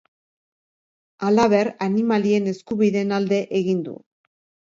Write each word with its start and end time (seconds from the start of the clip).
Halaber, 1.27 1.69
animalien 1.89 2.51
eskubideen 2.53 3.13
alde 3.19 3.41
egin 3.63 3.87
du. 3.91 3.97